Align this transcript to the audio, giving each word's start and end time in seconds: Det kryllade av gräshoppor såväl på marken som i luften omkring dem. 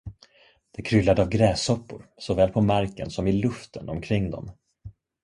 Det 0.71 0.81
kryllade 0.81 1.21
av 1.21 1.29
gräshoppor 1.29 2.09
såväl 2.17 2.49
på 2.51 2.61
marken 2.61 3.09
som 3.11 3.27
i 3.27 3.31
luften 3.31 3.89
omkring 3.89 4.31
dem. 4.31 4.51